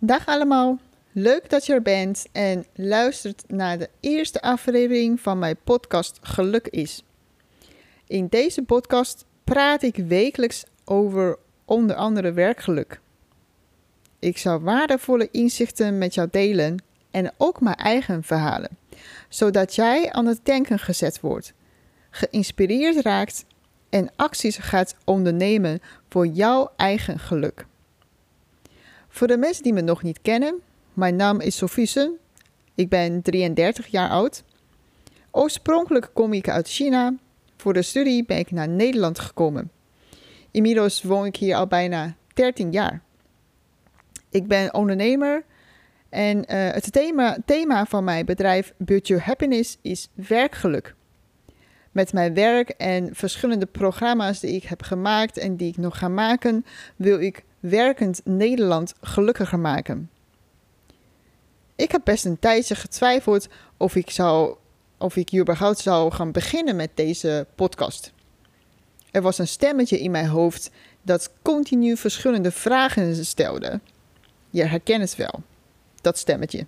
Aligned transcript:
Dag 0.00 0.26
allemaal, 0.26 0.78
leuk 1.12 1.50
dat 1.50 1.66
je 1.66 1.72
er 1.72 1.82
bent 1.82 2.26
en 2.32 2.64
luistert 2.74 3.44
naar 3.46 3.78
de 3.78 3.88
eerste 4.00 4.40
aflevering 4.40 5.20
van 5.20 5.38
mijn 5.38 5.56
podcast 5.64 6.18
Geluk 6.22 6.68
is. 6.68 7.02
In 8.06 8.26
deze 8.26 8.62
podcast 8.62 9.24
praat 9.44 9.82
ik 9.82 9.96
wekelijks 9.96 10.64
over 10.84 11.38
onder 11.64 11.96
andere 11.96 12.32
werkgeluk. 12.32 13.00
Ik 14.18 14.38
zal 14.38 14.60
waardevolle 14.60 15.28
inzichten 15.30 15.98
met 15.98 16.14
jou 16.14 16.28
delen 16.30 16.82
en 17.10 17.32
ook 17.36 17.60
mijn 17.60 17.76
eigen 17.76 18.22
verhalen, 18.22 18.78
zodat 19.28 19.74
jij 19.74 20.12
aan 20.12 20.26
het 20.26 20.40
denken 20.42 20.78
gezet 20.78 21.20
wordt, 21.20 21.52
geïnspireerd 22.10 23.04
raakt 23.04 23.44
en 23.88 24.10
acties 24.16 24.56
gaat 24.56 24.96
ondernemen 25.04 25.80
voor 26.08 26.26
jouw 26.26 26.70
eigen 26.76 27.18
geluk. 27.18 27.66
Voor 29.08 29.26
de 29.26 29.36
mensen 29.36 29.62
die 29.62 29.72
me 29.72 29.80
nog 29.80 30.02
niet 30.02 30.18
kennen, 30.22 30.60
mijn 30.92 31.16
naam 31.16 31.40
is 31.40 31.56
Sofie 31.56 32.18
Ik 32.74 32.88
ben 32.88 33.22
33 33.22 33.86
jaar 33.86 34.08
oud. 34.08 34.44
Oorspronkelijk 35.30 36.10
kom 36.12 36.32
ik 36.32 36.48
uit 36.48 36.68
China. 36.68 37.14
Voor 37.56 37.72
de 37.72 37.82
studie 37.82 38.24
ben 38.24 38.38
ik 38.38 38.50
naar 38.50 38.68
Nederland 38.68 39.18
gekomen. 39.18 39.70
Inmiddels 40.50 41.02
woon 41.02 41.26
ik 41.26 41.36
hier 41.36 41.56
al 41.56 41.66
bijna 41.66 42.16
13 42.34 42.72
jaar. 42.72 43.02
Ik 44.30 44.46
ben 44.46 44.74
ondernemer 44.74 45.44
en 46.08 46.36
uh, 46.38 46.44
het 46.48 46.92
thema, 46.92 47.36
thema 47.44 47.84
van 47.84 48.04
mijn 48.04 48.26
bedrijf 48.26 48.72
Build 48.76 49.06
Your 49.06 49.22
Happiness 49.22 49.78
is 49.82 50.08
werkgeluk. 50.14 50.94
Met 51.92 52.12
mijn 52.12 52.34
werk 52.34 52.68
en 52.68 53.14
verschillende 53.14 53.66
programma's 53.66 54.40
die 54.40 54.54
ik 54.54 54.62
heb 54.62 54.82
gemaakt 54.82 55.38
en 55.38 55.56
die 55.56 55.68
ik 55.68 55.76
nog 55.76 55.98
ga 55.98 56.08
maken, 56.08 56.64
wil 56.96 57.20
ik 57.20 57.44
werkend 57.60 58.20
Nederland 58.24 58.94
gelukkiger 59.00 59.58
maken. 59.58 60.10
Ik 61.76 61.92
heb 61.92 62.00
best 62.04 62.24
een 62.24 62.38
tijdje 62.38 62.74
getwijfeld 62.74 63.48
of 63.76 63.94
ik, 63.94 64.10
zou, 64.10 64.56
of 64.98 65.16
ik 65.16 65.34
überhaupt 65.34 65.78
zou 65.78 66.12
gaan 66.12 66.32
beginnen 66.32 66.76
met 66.76 66.90
deze 66.94 67.46
podcast. 67.54 68.12
Er 69.10 69.22
was 69.22 69.38
een 69.38 69.48
stemmetje 69.48 70.00
in 70.00 70.10
mijn 70.10 70.26
hoofd 70.26 70.70
dat 71.02 71.30
continu 71.42 71.96
verschillende 71.96 72.50
vragen 72.50 73.24
stelde. 73.24 73.80
Je 74.50 74.64
herkent 74.64 75.00
het 75.00 75.16
wel, 75.16 75.42
dat 76.00 76.18
stemmetje. 76.18 76.66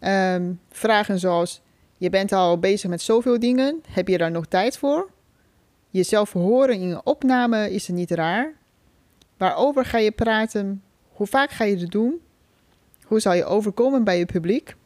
Um, 0.00 0.60
vragen 0.70 1.18
zoals: 1.18 1.60
Je 1.96 2.10
bent 2.10 2.32
al 2.32 2.58
bezig 2.58 2.90
met 2.90 3.02
zoveel 3.02 3.38
dingen, 3.38 3.82
heb 3.88 4.08
je 4.08 4.18
daar 4.18 4.30
nog 4.30 4.46
tijd 4.46 4.78
voor? 4.78 5.10
Jezelf 5.90 6.32
horen 6.32 6.80
in 6.80 6.90
een 6.90 7.06
opname 7.06 7.70
is 7.70 7.86
het 7.86 7.96
niet 7.96 8.10
raar. 8.10 8.54
Waarover 9.42 9.84
ga 9.84 9.98
je 9.98 10.10
praten? 10.10 10.82
Hoe 11.12 11.26
vaak 11.26 11.50
ga 11.50 11.64
je 11.64 11.76
het 11.76 11.90
doen? 11.90 12.20
Hoe 13.04 13.20
zal 13.20 13.32
je 13.32 13.44
overkomen 13.44 14.04
bij 14.04 14.18
je 14.18 14.26
publiek? 14.26 14.76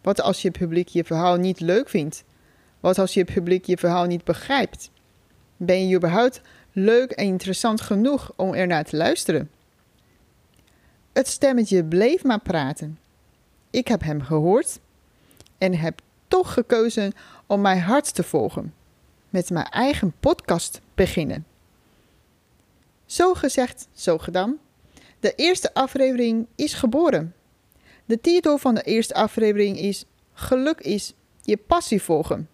Wat 0.00 0.20
als 0.20 0.42
je 0.42 0.50
publiek 0.50 0.88
je 0.88 1.04
verhaal 1.04 1.36
niet 1.36 1.60
leuk 1.60 1.88
vindt? 1.88 2.24
Wat 2.80 2.98
als 2.98 3.14
je 3.14 3.24
publiek 3.24 3.64
je 3.64 3.76
verhaal 3.76 4.04
niet 4.06 4.24
begrijpt? 4.24 4.90
Ben 5.56 5.88
je 5.88 5.96
überhaupt 5.96 6.40
leuk 6.72 7.10
en 7.10 7.24
interessant 7.24 7.80
genoeg 7.80 8.32
om 8.36 8.54
ernaar 8.54 8.84
te 8.84 8.96
luisteren? 8.96 9.50
Het 11.12 11.28
stemmetje 11.28 11.84
bleef 11.84 12.24
maar 12.24 12.40
praten. 12.40 12.98
Ik 13.70 13.88
heb 13.88 14.02
hem 14.02 14.22
gehoord 14.22 14.80
en 15.58 15.74
heb 15.74 16.00
toch 16.26 16.52
gekozen 16.52 17.12
om 17.46 17.60
mijn 17.60 17.80
hart 17.80 18.14
te 18.14 18.22
volgen. 18.22 18.74
Met 19.30 19.50
mijn 19.50 19.66
eigen 19.66 20.12
podcast 20.20 20.80
beginnen. 20.94 21.46
Zo 23.08 23.34
gezegd, 23.34 23.88
zo 23.92 24.18
gedaan. 24.18 24.58
De 25.20 25.34
eerste 25.34 25.74
aflevering 25.74 26.46
is 26.54 26.74
geboren. 26.74 27.34
De 28.04 28.20
titel 28.20 28.58
van 28.58 28.74
de 28.74 28.82
eerste 28.82 29.14
aflevering 29.14 29.78
is 29.78 30.04
Geluk 30.32 30.80
is 30.80 31.14
je 31.42 31.56
passie 31.56 32.02
volgen. 32.02 32.48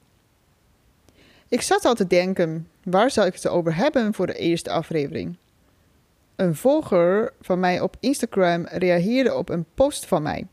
Ik 1.48 1.60
zat 1.60 1.84
al 1.84 1.94
te 1.94 2.06
denken, 2.06 2.68
waar 2.84 3.10
zou 3.10 3.26
ik 3.26 3.34
het 3.34 3.48
over 3.48 3.76
hebben 3.76 4.14
voor 4.14 4.26
de 4.26 4.34
eerste 4.34 4.70
aflevering? 4.70 5.36
Een 6.36 6.54
volger 6.54 7.32
van 7.40 7.60
mij 7.60 7.80
op 7.80 7.96
Instagram 8.00 8.66
reageerde 8.66 9.34
op 9.34 9.48
een 9.48 9.66
post 9.74 10.06
van 10.06 10.22
mij. 10.22 10.46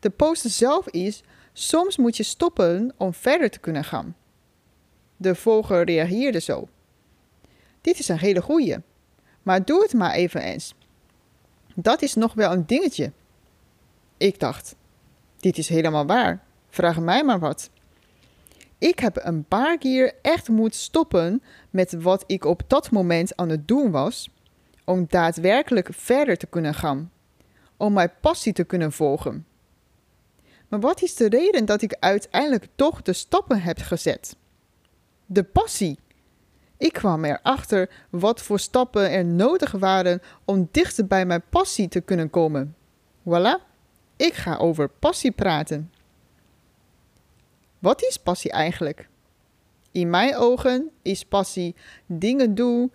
De 0.00 0.10
post 0.10 0.50
zelf 0.50 0.88
is: 0.88 1.22
Soms 1.52 1.96
moet 1.96 2.16
je 2.16 2.22
stoppen 2.22 2.94
om 2.96 3.14
verder 3.14 3.50
te 3.50 3.58
kunnen 3.58 3.84
gaan. 3.84 4.16
De 5.16 5.34
volger 5.34 5.84
reageerde 5.84 6.40
zo. 6.40 6.68
Dit 7.80 7.98
is 7.98 8.08
een 8.08 8.18
hele 8.18 8.42
goeie. 8.42 8.76
Maar 9.42 9.64
doe 9.64 9.82
het 9.82 9.92
maar 9.92 10.12
even 10.12 10.42
eens. 10.42 10.74
Dat 11.74 12.02
is 12.02 12.14
nog 12.14 12.34
wel 12.34 12.52
een 12.52 12.66
dingetje. 12.66 13.12
Ik 14.16 14.40
dacht, 14.40 14.74
dit 15.40 15.58
is 15.58 15.68
helemaal 15.68 16.06
waar. 16.06 16.44
Vraag 16.68 17.00
mij 17.00 17.24
maar 17.24 17.38
wat. 17.38 17.70
Ik 18.78 18.98
heb 18.98 19.20
een 19.22 19.44
paar 19.44 19.78
keer 19.78 20.14
echt 20.22 20.48
moeten 20.48 20.80
stoppen 20.80 21.42
met 21.70 21.92
wat 21.92 22.24
ik 22.26 22.44
op 22.44 22.62
dat 22.66 22.90
moment 22.90 23.36
aan 23.36 23.48
het 23.48 23.68
doen 23.68 23.90
was, 23.90 24.30
om 24.84 25.06
daadwerkelijk 25.08 25.88
verder 25.92 26.36
te 26.36 26.46
kunnen 26.46 26.74
gaan, 26.74 27.10
om 27.76 27.92
mijn 27.92 28.12
passie 28.20 28.52
te 28.52 28.64
kunnen 28.64 28.92
volgen. 28.92 29.46
Maar 30.68 30.80
wat 30.80 31.02
is 31.02 31.14
de 31.14 31.28
reden 31.28 31.64
dat 31.64 31.82
ik 31.82 31.96
uiteindelijk 32.00 32.66
toch 32.74 33.02
de 33.02 33.12
stappen 33.12 33.60
heb 33.60 33.78
gezet? 33.78 34.36
De 35.26 35.42
passie. 35.42 35.98
Ik 36.82 36.92
kwam 36.92 37.24
erachter 37.24 37.90
wat 38.10 38.42
voor 38.42 38.58
stappen 38.58 39.10
er 39.10 39.24
nodig 39.24 39.72
waren 39.72 40.22
om 40.44 40.68
dichter 40.70 41.06
bij 41.06 41.26
mijn 41.26 41.42
passie 41.50 41.88
te 41.88 42.00
kunnen 42.00 42.30
komen. 42.30 42.76
Voilà, 43.20 43.62
ik 44.16 44.34
ga 44.34 44.56
over 44.56 44.88
passie 44.88 45.30
praten. 45.30 45.92
Wat 47.78 48.02
is 48.02 48.16
passie 48.16 48.50
eigenlijk? 48.50 49.08
In 49.92 50.10
mijn 50.10 50.36
ogen 50.36 50.90
is 51.02 51.24
passie 51.24 51.74
dingen 52.06 52.54
doen 52.54 52.92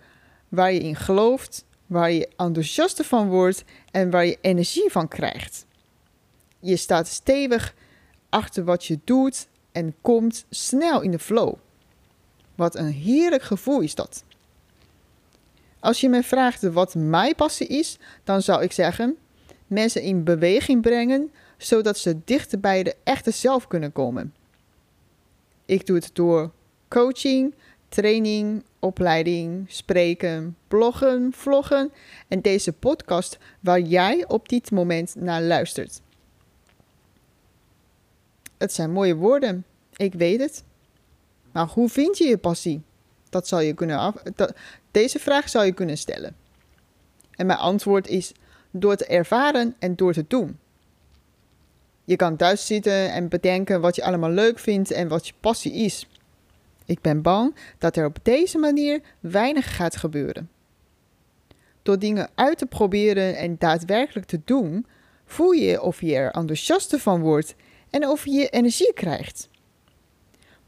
waar 0.48 0.72
je 0.72 0.80
in 0.80 0.96
gelooft, 0.96 1.64
waar 1.86 2.10
je 2.10 2.28
enthousiast 2.36 3.06
van 3.06 3.28
wordt 3.28 3.64
en 3.90 4.10
waar 4.10 4.26
je 4.26 4.38
energie 4.40 4.90
van 4.90 5.08
krijgt. 5.08 5.66
Je 6.60 6.76
staat 6.76 7.06
stevig 7.06 7.74
achter 8.28 8.64
wat 8.64 8.84
je 8.84 8.98
doet 9.04 9.48
en 9.72 9.94
komt 10.00 10.46
snel 10.50 11.00
in 11.00 11.10
de 11.10 11.18
flow. 11.18 11.54
Wat 12.58 12.76
een 12.76 12.92
heerlijk 12.92 13.42
gevoel 13.42 13.80
is 13.80 13.94
dat. 13.94 14.24
Als 15.80 16.00
je 16.00 16.08
me 16.08 16.22
vraagt 16.22 16.62
wat 16.62 16.94
mijn 16.94 17.34
passie 17.34 17.66
is, 17.66 17.98
dan 18.24 18.42
zou 18.42 18.62
ik 18.62 18.72
zeggen: 18.72 19.16
mensen 19.66 20.02
in 20.02 20.24
beweging 20.24 20.82
brengen 20.82 21.30
zodat 21.56 21.98
ze 21.98 22.20
dichter 22.24 22.60
bij 22.60 22.82
de 22.82 22.96
echte 23.04 23.30
zelf 23.30 23.66
kunnen 23.66 23.92
komen. 23.92 24.34
Ik 25.64 25.86
doe 25.86 25.96
het 25.96 26.10
door 26.12 26.50
coaching, 26.88 27.54
training, 27.88 28.62
opleiding, 28.78 29.64
spreken, 29.68 30.56
bloggen, 30.68 31.32
vloggen 31.32 31.92
en 32.28 32.40
deze 32.40 32.72
podcast 32.72 33.38
waar 33.60 33.80
jij 33.80 34.24
op 34.28 34.48
dit 34.48 34.70
moment 34.70 35.14
naar 35.14 35.42
luistert. 35.42 36.00
Het 38.56 38.72
zijn 38.72 38.90
mooie 38.90 39.14
woorden, 39.14 39.64
ik 39.96 40.14
weet 40.14 40.40
het. 40.40 40.62
Maar 41.52 41.66
hoe 41.66 41.88
vind 41.88 42.18
je 42.18 42.24
je 42.24 42.38
passie? 42.38 42.82
Dat 43.30 43.48
zou 43.48 43.62
je 43.62 43.74
kunnen 43.74 43.98
af, 43.98 44.14
deze 44.90 45.18
vraag 45.18 45.48
zou 45.48 45.64
je 45.64 45.72
kunnen 45.72 45.98
stellen. 45.98 46.36
En 47.36 47.46
mijn 47.46 47.58
antwoord 47.58 48.08
is 48.08 48.32
door 48.70 48.96
te 48.96 49.06
ervaren 49.06 49.74
en 49.78 49.96
door 49.96 50.12
te 50.12 50.24
doen. 50.28 50.58
Je 52.04 52.16
kan 52.16 52.36
thuis 52.36 52.66
zitten 52.66 53.12
en 53.12 53.28
bedenken 53.28 53.80
wat 53.80 53.96
je 53.96 54.04
allemaal 54.04 54.30
leuk 54.30 54.58
vindt 54.58 54.90
en 54.90 55.08
wat 55.08 55.26
je 55.26 55.32
passie 55.40 55.72
is. 55.72 56.06
Ik 56.84 57.00
ben 57.00 57.22
bang 57.22 57.54
dat 57.78 57.96
er 57.96 58.06
op 58.06 58.18
deze 58.22 58.58
manier 58.58 59.00
weinig 59.20 59.76
gaat 59.76 59.96
gebeuren. 59.96 60.50
Door 61.82 61.98
dingen 61.98 62.30
uit 62.34 62.58
te 62.58 62.66
proberen 62.66 63.36
en 63.36 63.56
daadwerkelijk 63.58 64.26
te 64.26 64.40
doen, 64.44 64.86
voel 65.26 65.50
je 65.50 65.82
of 65.82 66.00
je 66.00 66.14
er 66.14 66.30
enthousiast 66.30 66.96
van 66.96 67.20
wordt 67.20 67.54
en 67.90 68.06
of 68.06 68.24
je 68.24 68.48
energie 68.48 68.92
krijgt. 68.94 69.48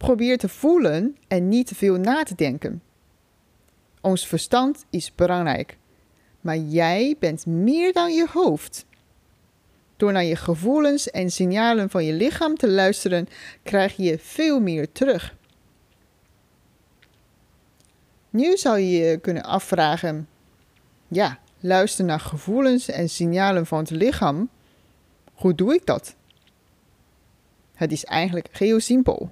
Probeer 0.00 0.38
te 0.38 0.48
voelen 0.48 1.16
en 1.28 1.48
niet 1.48 1.66
te 1.66 1.74
veel 1.74 1.96
na 1.96 2.22
te 2.22 2.34
denken. 2.34 2.82
Ons 4.00 4.26
verstand 4.26 4.84
is 4.90 5.14
belangrijk, 5.14 5.76
maar 6.40 6.56
jij 6.56 7.16
bent 7.18 7.46
meer 7.46 7.92
dan 7.92 8.12
je 8.12 8.26
hoofd. 8.32 8.86
Door 9.96 10.12
naar 10.12 10.24
je 10.24 10.36
gevoelens 10.36 11.10
en 11.10 11.30
signalen 11.30 11.90
van 11.90 12.04
je 12.04 12.12
lichaam 12.12 12.56
te 12.56 12.68
luisteren, 12.68 13.28
krijg 13.62 13.96
je 13.96 14.18
veel 14.18 14.60
meer 14.60 14.92
terug. 14.92 15.34
Nu 18.30 18.56
zou 18.56 18.78
je 18.78 18.90
je 18.90 19.18
kunnen 19.18 19.42
afvragen: 19.42 20.28
ja, 21.08 21.38
luister 21.58 22.04
naar 22.04 22.20
gevoelens 22.20 22.88
en 22.88 23.08
signalen 23.08 23.66
van 23.66 23.78
het 23.78 23.90
lichaam. 23.90 24.48
Hoe 25.34 25.54
doe 25.54 25.74
ik 25.74 25.86
dat? 25.86 26.14
Het 27.74 27.92
is 27.92 28.04
eigenlijk 28.04 28.48
heel 28.52 28.80
simpel. 28.80 29.30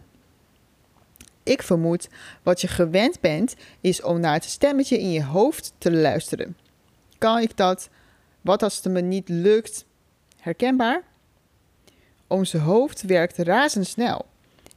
Ik 1.48 1.62
vermoed 1.62 2.08
wat 2.42 2.60
je 2.60 2.68
gewend 2.68 3.20
bent, 3.20 3.54
is 3.80 4.02
om 4.02 4.20
naar 4.20 4.32
het 4.32 4.44
stemmetje 4.44 4.98
in 4.98 5.10
je 5.10 5.24
hoofd 5.24 5.72
te 5.78 5.92
luisteren. 5.92 6.56
Kan 7.18 7.38
ik 7.38 7.56
dat? 7.56 7.88
Wat 8.40 8.62
als 8.62 8.76
het 8.76 8.92
me 8.92 9.00
niet 9.00 9.28
lukt? 9.28 9.84
Herkenbaar? 10.36 11.02
Onze 12.26 12.58
hoofd 12.58 13.02
werkt 13.02 13.38
razendsnel 13.38 14.26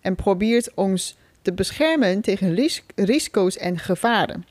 en 0.02 0.16
probeert 0.16 0.74
ons 0.74 1.18
te 1.42 1.54
beschermen 1.54 2.22
tegen 2.22 2.54
ris 2.54 2.84
risico's 2.96 3.58
en 3.58 3.80
gevaren. 3.80 4.46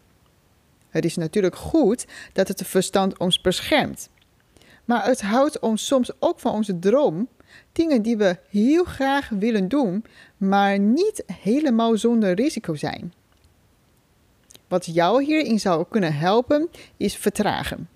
Het 0.88 1.04
is 1.04 1.16
natuurlijk 1.16 1.56
goed 1.56 2.06
dat 2.32 2.48
het 2.48 2.66
verstand 2.66 3.18
ons 3.18 3.40
beschermt. 3.40 4.08
Maar 4.84 5.04
het 5.04 5.20
houdt 5.20 5.58
ons 5.58 5.86
soms 5.86 6.10
ook 6.18 6.40
van 6.40 6.52
onze 6.52 6.78
droom, 6.78 7.28
dingen 7.72 8.02
die 8.02 8.16
we 8.16 8.38
heel 8.48 8.84
graag 8.84 9.28
willen 9.28 9.68
doen, 9.68 10.04
maar 10.36 10.78
niet 10.78 11.24
helemaal 11.42 11.96
zonder 11.96 12.34
risico 12.34 12.74
zijn. 12.74 13.12
Wat 14.68 14.86
jou 14.86 15.24
hierin 15.24 15.60
zou 15.60 15.84
kunnen 15.88 16.14
helpen, 16.14 16.68
is 16.96 17.16
vertragen. 17.16 17.88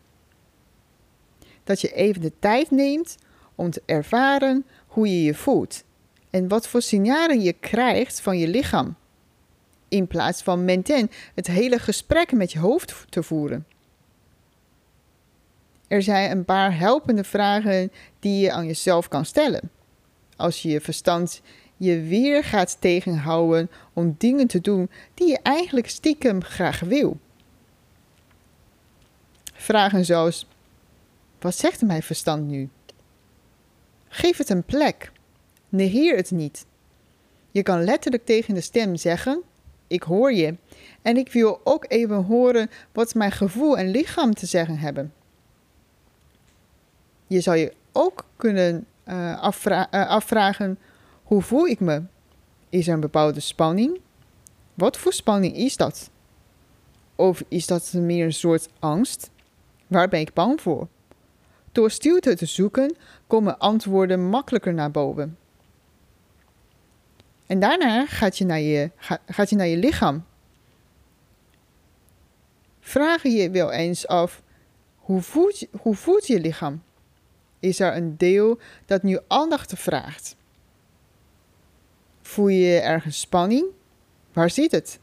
Dat 1.65 1.81
je 1.81 1.93
even 1.93 2.21
de 2.21 2.33
tijd 2.39 2.71
neemt 2.71 3.17
om 3.55 3.71
te 3.71 3.83
ervaren 3.87 4.67
hoe 4.87 5.09
je 5.09 5.23
je 5.23 5.35
voelt 5.35 5.85
en 6.31 6.49
wat 6.49 6.69
voor 6.69 6.83
signalen 6.83 7.41
je 7.41 7.53
krijgt 7.53 8.21
van 8.21 8.39
je 8.39 8.49
lichaam. 8.49 8.97
In 9.89 10.07
plaats 10.07 10.43
van 10.43 10.65
meteen 10.65 11.11
het 11.35 11.47
hele 11.47 11.79
gesprek 11.79 12.33
met 12.33 12.53
je 12.53 12.59
hoofd 12.59 13.05
te 13.09 13.23
voeren. 13.23 13.67
Er 15.95 16.03
zijn 16.03 16.31
een 16.31 16.45
paar 16.45 16.79
helpende 16.79 17.25
vragen 17.25 17.93
die 18.21 18.41
je 18.41 18.53
aan 18.53 18.67
jezelf 18.67 19.09
kan 19.09 19.25
stellen. 19.25 19.71
Als 20.37 20.63
je 20.63 20.69
je 20.69 20.81
verstand 20.81 21.43
je 21.77 22.01
weer 22.01 22.45
gaat 22.45 22.81
tegenhouden 22.81 23.71
om 23.93 24.15
dingen 24.19 24.47
te 24.47 24.61
doen 24.61 24.91
die 25.15 25.29
je 25.29 25.39
eigenlijk 25.43 25.89
stiekem 25.89 26.43
graag 26.43 26.81
wil. 26.81 27.19
Vragen 29.53 30.05
zoals: 30.05 30.47
Wat 31.41 31.57
zegt 31.57 31.83
mijn 31.83 32.03
verstand 32.03 32.47
nu? 32.47 32.69
Geef 34.09 34.37
het 34.37 34.49
een 34.49 34.65
plek. 34.65 35.13
Negeer 35.69 36.17
het 36.17 36.31
niet. 36.31 36.67
Je 37.51 37.63
kan 37.63 37.85
letterlijk 37.85 38.25
tegen 38.25 38.55
de 38.55 38.61
stem 38.61 38.97
zeggen: 38.97 39.43
Ik 39.87 40.03
hoor 40.03 40.33
je. 40.33 40.57
En 41.03 41.17
ik 41.17 41.33
wil 41.33 41.61
ook 41.65 41.85
even 41.89 42.25
horen 42.25 42.71
wat 42.93 43.15
mijn 43.15 43.33
gevoel 43.33 43.79
en 43.79 43.91
lichaam 43.91 44.35
te 44.35 44.47
zeggen 44.47 44.79
hebben. 44.79 45.13
Je 47.35 47.41
zou 47.41 47.57
je 47.57 47.73
ook 47.93 48.25
kunnen 48.37 48.87
afvra 49.41 49.89
uh, 49.95 50.09
afvragen: 50.09 50.79
hoe 51.23 51.43
voel 51.43 51.67
ik 51.67 51.81
me? 51.81 52.03
Is 52.69 52.89
er 52.89 52.95
een 52.95 53.01
bepaalde 53.01 53.41
spanning? 53.41 54.01
Wat 54.75 54.97
voor 54.97 55.13
spanning 55.13 55.57
is 55.57 55.77
dat? 55.77 56.11
Of 57.15 57.45
is 57.49 57.67
dat 57.67 57.93
meer 57.93 58.25
een 58.25 58.33
soort 58.33 58.69
angst? 58.79 59.31
Waar 59.87 60.09
ben 60.09 60.21
ik 60.21 60.33
bang 60.33 60.61
voor? 60.61 60.89
Door 61.73 61.91
stilte 61.91 62.37
te 62.37 62.47
zoeken 62.47 62.97
komen 63.27 63.59
antwoorden 63.59 64.29
makkelijker 64.29 64.75
naar 64.75 64.91
boven. 64.91 65.39
En 67.47 67.61
daarna 67.61 68.07
gaat 68.07 68.39
je 68.39 68.45
naar 68.45 68.61
je, 68.61 68.91
gaat 69.27 69.51
je, 69.51 69.57
naar 69.57 69.67
je 69.67 69.77
lichaam. 69.77 70.25
Vraag 72.81 73.23
je 73.23 73.51
wel 73.51 73.73
eens 73.73 74.07
af, 74.07 74.43
hoe 74.97 75.21
voelt, 75.21 75.67
hoe 75.81 75.95
voelt 75.95 76.27
je 76.27 76.41
lichaam? 76.41 76.83
Is 77.65 77.81
er 77.81 77.97
een 77.97 78.17
deel 78.17 78.59
dat 78.87 79.03
nu 79.03 79.19
aandacht 79.29 79.73
vraagt? 79.77 80.37
Voel 82.23 82.49
je 82.49 82.79
ergens 82.79 83.21
spanning? 83.21 83.67
Waar 84.33 84.51
zit 84.51 84.73
het? 84.73 84.99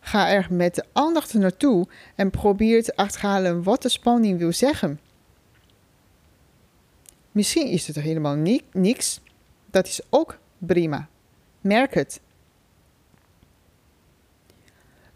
Ga 0.00 0.28
er 0.28 0.46
met 0.50 0.74
de 0.74 0.84
aandacht 0.92 1.34
naartoe 1.34 1.86
en 2.14 2.30
probeer 2.30 2.82
te 2.82 2.96
achterhalen 2.96 3.62
wat 3.62 3.82
de 3.82 3.88
spanning 3.88 4.38
wil 4.38 4.52
zeggen. 4.52 5.00
Misschien 7.32 7.66
is 7.66 7.86
het 7.86 7.96
helemaal 7.96 8.36
niks. 8.72 9.20
Dat 9.70 9.86
is 9.86 10.00
ook 10.10 10.38
prima. 10.58 11.08
Merk 11.60 11.94
het. 11.94 12.20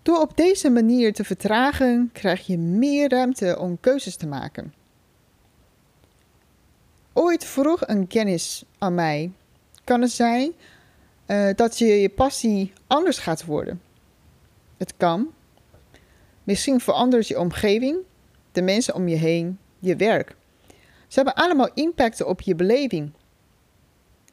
Door 0.03 0.21
op 0.21 0.37
deze 0.37 0.71
manier 0.71 1.13
te 1.13 1.25
vertragen, 1.25 2.11
krijg 2.13 2.47
je 2.47 2.59
meer 2.59 3.09
ruimte 3.09 3.59
om 3.59 3.81
keuzes 3.81 4.17
te 4.17 4.27
maken. 4.27 4.84
Ooit 7.17 7.45
vroeg 7.45 7.89
een 7.89 8.07
kennis 8.07 8.65
aan 8.79 8.95
mij: 8.95 9.33
kan 9.85 10.01
het 10.01 10.11
zijn 10.11 10.53
uh, 11.27 11.51
dat 11.55 11.79
je 11.79 11.87
je 11.87 12.09
passie 12.09 12.73
anders 12.87 13.19
gaat 13.19 13.45
worden? 13.45 13.83
Het 14.77 14.95
kan. 14.97 15.31
Misschien 16.45 16.81
verandert 16.81 17.29
je 17.29 17.39
omgeving, 17.39 17.99
de 18.53 18.63
mensen 18.63 18.95
om 18.95 19.09
je 19.09 19.17
heen, 19.17 19.59
je 19.79 19.97
werk. 19.97 20.37
Ze 21.09 21.21
hebben 21.21 21.35
allemaal 21.35 21.71
impact 21.75 22.23
op 22.23 22.41
je 22.41 22.55
beleving. 22.55 23.13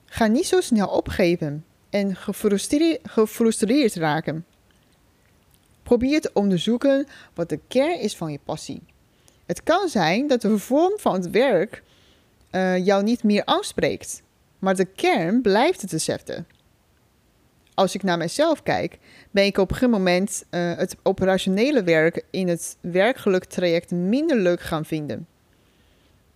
Ga 0.06 0.28
niet 0.28 0.46
zo 0.46 0.62
snel 0.62 0.88
opgeven 0.88 1.66
en 1.90 2.16
gefrustreerd, 2.16 3.00
gefrustreerd 3.04 3.96
raken. 3.96 4.46
Probeer 5.84 6.22
te 6.22 6.30
onderzoeken 6.34 7.08
wat 7.34 7.50
de 7.50 7.60
kern 7.68 8.00
is 8.00 8.16
van 8.16 8.32
je 8.32 8.40
passie. 8.44 8.82
Het 9.46 9.64
kan 9.64 9.90
zijn 9.90 10.28
dat 10.28 10.42
de 10.42 10.58
vorm 10.58 10.94
van 10.98 11.14
het 11.14 11.30
werk 11.30 11.84
uh, 12.52 12.86
jou 12.86 13.04
niet 13.04 13.24
meer 13.24 13.46
aanspreekt, 13.46 14.22
maar 14.60 14.76
de 14.76 14.86
kern 14.86 15.42
blijft 15.42 15.82
hetzelfde. 15.82 16.44
Als 17.74 17.96
ik 17.96 18.04
naar 18.04 18.18
mezelf 18.18 18.64
kijk, 18.64 18.98
ben 19.32 19.46
ik 19.46 19.58
op 19.58 19.82
een 19.82 19.90
moment 19.90 20.44
uh, 20.52 20.76
het 20.76 20.96
operationele 21.04 21.84
werk 21.84 22.26
in 22.32 22.48
het 22.48 22.78
werkgeluk 22.82 23.46
traject 23.46 23.92
minder 23.92 24.38
leuk 24.38 24.62
gaan 24.62 24.86
vinden. 24.86 25.28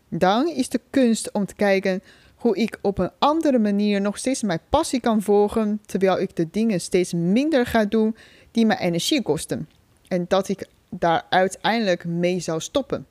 Dan 0.10 0.48
is 0.48 0.70
de 0.70 0.82
kunst 0.90 1.32
om 1.32 1.46
te 1.46 1.56
kijken 1.56 2.04
hoe 2.36 2.58
ik 2.58 2.80
op 2.82 2.98
een 2.98 3.12
andere 3.20 3.60
manier 3.60 4.02
nog 4.02 4.18
steeds 4.18 4.44
mijn 4.44 4.60
passie 4.70 5.00
kan 5.00 5.22
volgen, 5.22 5.82
terwijl 5.86 6.20
ik 6.20 6.36
de 6.36 6.48
dingen 6.52 6.82
steeds 6.82 7.14
minder 7.14 7.66
ga 7.66 7.86
doen 7.86 8.16
die 8.52 8.66
me 8.66 8.78
energie 8.78 9.22
kosten. 9.22 9.70
En 10.08 10.26
dat 10.28 10.48
ik 10.48 10.68
daar 10.90 11.26
uiteindelijk 11.30 12.06
mee 12.06 12.40
zou 12.40 12.60
stoppen. 12.60 13.08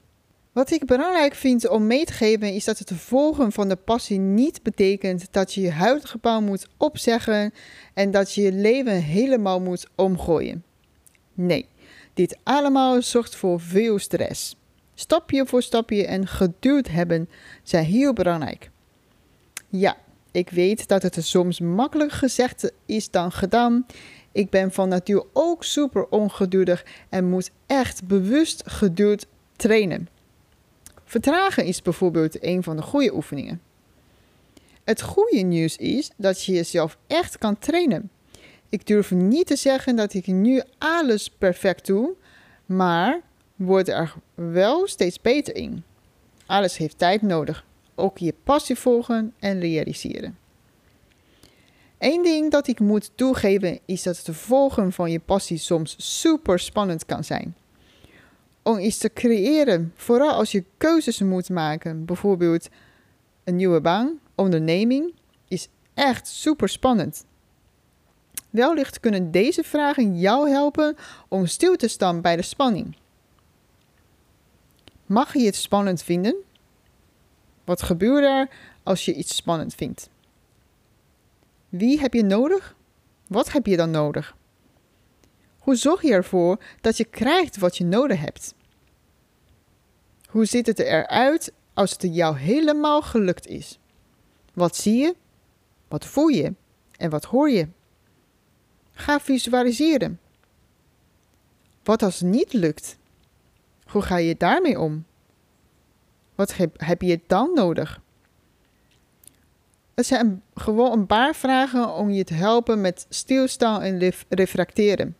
Wat 0.54 0.70
ik 0.70 0.84
belangrijk 0.84 1.34
vind 1.34 1.68
om 1.68 1.86
mee 1.86 2.04
te 2.04 2.12
geven 2.12 2.52
is 2.52 2.64
dat 2.64 2.78
het 2.78 2.92
volgen 2.94 3.52
van 3.52 3.68
de 3.68 3.76
passie 3.76 4.18
niet 4.18 4.62
betekent 4.62 5.26
dat 5.30 5.54
je 5.54 5.60
je 5.60 5.70
huidige 5.70 6.18
baan 6.18 6.44
moet 6.44 6.68
opzeggen 6.76 7.52
en 7.94 8.10
dat 8.10 8.32
je 8.32 8.42
je 8.42 8.52
leven 8.52 9.02
helemaal 9.02 9.60
moet 9.60 9.86
omgooien. 9.94 10.64
Nee, 11.32 11.68
dit 12.12 12.38
allemaal 12.42 13.02
zorgt 13.02 13.36
voor 13.36 13.60
veel 13.60 13.98
stress. 13.98 14.56
Stapje 14.94 15.46
voor 15.46 15.62
stapje 15.62 16.06
en 16.06 16.26
geduld 16.26 16.90
hebben 16.90 17.28
zijn 17.62 17.84
heel 17.84 18.12
belangrijk. 18.12 18.70
Ja, 19.68 19.96
ik 20.30 20.50
weet 20.50 20.88
dat 20.88 21.02
het 21.02 21.25
soms 21.25 21.61
makkelijk 21.61 22.12
gezegd 22.12 22.73
is 22.87 23.11
dan 23.11 23.32
gedaan. 23.32 23.87
Ik 24.32 24.50
ben 24.50 24.73
van 24.73 24.88
natuur 24.88 25.25
ook 25.32 25.64
super 25.64 26.08
ongeduldig 26.08 26.84
en 27.08 27.28
moet 27.28 27.50
echt 27.66 28.06
bewust 28.06 28.62
geduld 28.66 29.26
trainen. 29.56 30.13
Vertragen 31.14 31.64
is 31.64 31.83
bijvoorbeeld 31.83 32.44
een 32.44 32.62
van 32.62 32.76
de 32.76 32.83
goede 32.83 33.14
oefeningen. 33.14 33.61
Het 34.85 35.02
goede 35.02 35.40
nieuws 35.40 35.76
is 35.76 36.11
dat 36.16 36.44
je 36.44 36.52
jezelf 36.52 36.99
echt 37.06 37.38
kan 37.38 37.59
trainen. 37.59 38.11
Ik 38.68 38.87
durf 38.87 39.11
niet 39.11 39.47
te 39.47 39.56
zeggen 39.56 39.97
dat 39.97 40.14
ik 40.14 40.26
nu 40.26 40.62
alles 40.78 41.30
perfect 41.30 41.87
doe, 41.87 42.14
maar 42.66 43.21
word 43.56 43.88
er 43.88 44.14
wel 44.35 44.87
steeds 44.87 45.21
beter 45.21 45.56
in. 45.56 45.85
Alles 46.47 46.76
heeft 46.76 46.99
tijd 46.99 47.23
nodig. 47.23 47.66
Ook 47.94 48.18
je 48.18 48.35
passie 48.44 48.76
volgen 48.76 49.35
en 49.38 49.61
realiseren. 49.61 50.38
Eén 51.99 52.23
ding 52.23 52.50
dat 52.50 52.66
ik 52.66 52.80
moet 52.80 53.11
toegeven 53.14 53.78
is 53.85 54.02
dat 54.02 54.26
het 54.26 54.37
volgen 54.37 54.92
van 54.92 55.11
je 55.11 55.21
passie 55.21 55.59
soms 55.59 55.94
super 55.99 56.59
spannend 56.59 57.06
kan 57.06 57.25
zijn 57.25 57.54
om 58.64 58.78
iets 58.78 58.99
te 58.99 59.12
creëren. 59.12 59.92
Vooral 59.97 60.33
als 60.33 60.52
je 60.52 60.64
keuzes 60.76 61.21
moet 61.21 61.49
maken, 61.49 62.04
bijvoorbeeld 62.04 62.68
een 63.44 63.56
nieuwe 63.56 63.80
baan, 63.80 64.18
onderneming, 64.35 65.14
is 65.49 65.68
echt 65.94 66.26
super 66.28 66.68
spannend. 66.68 67.25
Wellicht 68.50 69.00
kunnen 69.00 69.30
deze 69.30 69.62
vragen 69.62 70.18
jou 70.18 70.50
helpen 70.50 70.97
om 71.28 71.47
stil 71.47 71.76
te 71.76 71.88
staan 71.88 72.21
bij 72.21 72.37
de 72.37 72.42
spanning. 72.42 72.97
Mag 75.06 75.35
je 75.35 75.47
het 75.47 75.56
spannend 75.56 76.02
vinden? 76.02 76.35
Wat 77.64 77.83
gebeurt 77.83 78.25
er 78.25 78.49
als 78.83 79.04
je 79.04 79.14
iets 79.14 79.37
spannend 79.37 79.75
vindt? 79.75 80.11
Wie 81.68 82.00
heb 82.00 82.14
je 82.14 82.25
nodig? 82.25 82.76
Wat 83.26 83.52
heb 83.52 83.66
je 83.66 83.76
dan 83.76 83.90
nodig? 83.90 84.37
Hoe 85.64 85.76
zorg 85.76 86.02
je 86.02 86.12
ervoor 86.12 86.59
dat 86.80 86.97
je 86.97 87.04
krijgt 87.04 87.56
wat 87.56 87.76
je 87.76 87.85
nodig 87.85 88.21
hebt? 88.21 88.54
Hoe 90.28 90.44
ziet 90.44 90.66
het 90.66 90.78
eruit 90.78 91.52
als 91.75 91.90
het 91.90 92.14
jou 92.14 92.37
helemaal 92.37 93.02
gelukt 93.02 93.47
is? 93.47 93.78
Wat 94.52 94.76
zie 94.76 94.97
je? 94.97 95.14
Wat 95.88 96.04
voel 96.04 96.26
je? 96.26 96.54
En 96.97 97.11
wat 97.11 97.25
hoor 97.25 97.50
je? 97.50 97.68
Ga 98.92 99.21
visualiseren. 99.21 100.21
Wat 101.83 102.02
als 102.02 102.21
het 102.21 102.28
niet 102.28 102.52
lukt? 102.52 102.97
Hoe 103.87 104.02
ga 104.02 104.16
je 104.16 104.37
daarmee 104.37 104.80
om? 104.80 105.04
Wat 106.35 106.56
heb, 106.76 107.02
je 107.02 107.21
dan 107.26 107.50
nodig? 107.54 108.00
Het 109.94 110.06
zijn 110.06 110.42
gewoon 110.54 110.92
een 110.92 111.06
paar 111.06 111.35
vragen 111.35 111.94
om 111.94 112.11
je 112.11 112.25
te 112.25 112.35
helpen 112.35 112.80
met 112.80 113.06
stilstaan 113.09 113.83
en 113.83 114.12
reflecteren. 114.28 115.16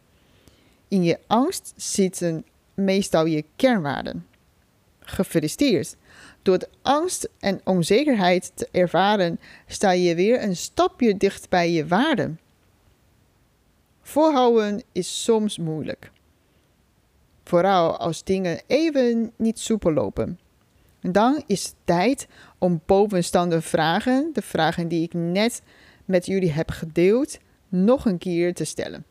In 0.95 1.03
je 1.03 1.19
angst 1.27 1.73
zitten 1.77 2.45
meestal 2.75 3.27
je 3.27 3.45
kernwaarden. 3.57 4.27
Gefeliciteerd! 5.01 5.97
Door 6.43 6.69
angst 6.83 7.29
en 7.39 7.61
onzekerheid 7.65 8.53
te 8.55 8.69
ervaren, 8.71 9.41
sta 9.67 9.91
je 9.91 10.15
weer 10.15 10.43
een 10.43 10.57
stapje 10.57 11.17
dicht 11.17 11.49
bij 11.49 11.71
je 11.71 11.87
waarden. 11.87 12.41
Voorhouden 14.03 14.83
is 14.93 15.23
soms 15.23 15.59
moeilijk. 15.59 16.11
Vooral 17.45 17.97
als 17.97 18.25
dingen 18.25 18.61
even 18.67 19.33
niet 19.37 19.59
soepel 19.59 19.93
lopen. 19.93 20.39
Dan 21.01 21.43
is 21.47 21.65
het 21.65 21.75
tijd 21.85 22.27
om 22.59 22.81
bovenstaande 22.87 23.61
vragen, 23.61 24.31
de 24.33 24.43
vragen 24.43 24.89
die 24.89 25.03
ik 25.03 25.15
net 25.15 25.63
met 26.05 26.27
jullie 26.27 26.53
heb 26.53 26.71
gedeeld, 26.71 27.39
nog 27.69 28.05
een 28.05 28.19
keer 28.19 28.55
te 28.55 28.65
stellen. 28.65 29.05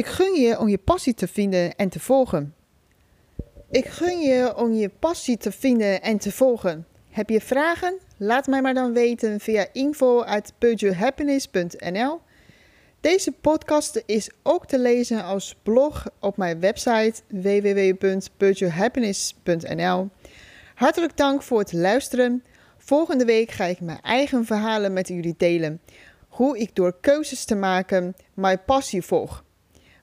Ik 0.00 0.06
gun 0.06 0.34
je 0.34 0.58
om 0.58 0.68
je 0.68 0.78
passie 0.78 1.14
te 1.14 1.28
vinden 1.28 1.76
en 1.76 1.88
te 1.88 2.00
volgen. 2.00 2.54
Ik 3.70 3.86
gun 3.86 4.20
je 4.20 4.56
om 4.56 4.72
je 4.72 4.88
passie 4.88 5.36
te 5.36 5.52
vinden 5.52 6.02
en 6.02 6.18
te 6.18 6.32
volgen. 6.32 6.86
Heb 7.10 7.28
je 7.28 7.40
vragen? 7.40 7.98
Laat 8.16 8.46
mij 8.46 8.62
maar 8.62 8.74
dan 8.74 8.92
weten 8.92 9.40
via 9.40 9.66
info@peugeothappiness.nl. 9.72 12.20
Deze 13.00 13.32
podcast 13.32 14.02
is 14.06 14.30
ook 14.42 14.66
te 14.66 14.78
lezen 14.78 15.24
als 15.24 15.56
blog 15.62 16.06
op 16.20 16.36
mijn 16.36 16.60
website 16.60 17.14
www.peugeothappiness.nl. 17.28 20.08
Hartelijk 20.74 21.16
dank 21.16 21.42
voor 21.42 21.58
het 21.58 21.72
luisteren. 21.72 22.44
Volgende 22.78 23.24
week 23.24 23.50
ga 23.50 23.64
ik 23.64 23.80
mijn 23.80 24.00
eigen 24.02 24.44
verhalen 24.44 24.92
met 24.92 25.08
jullie 25.08 25.34
delen. 25.36 25.80
Hoe 26.28 26.58
ik 26.58 26.74
door 26.74 26.96
keuzes 27.00 27.44
te 27.44 27.54
maken 27.54 28.14
mijn 28.34 28.64
passie 28.64 29.02
volg. 29.02 29.44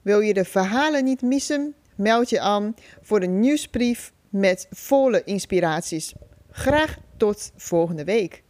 Wil 0.07 0.19
je 0.19 0.33
de 0.33 0.45
verhalen 0.45 1.03
niet 1.03 1.21
missen? 1.21 1.75
Meld 1.95 2.29
je 2.29 2.39
aan 2.39 2.75
voor 3.01 3.19
de 3.19 3.27
nieuwsbrief 3.27 4.13
met 4.29 4.67
volle 4.69 5.23
inspiraties. 5.23 6.13
Graag 6.51 6.97
tot 7.17 7.51
volgende 7.55 8.03
week. 8.03 8.43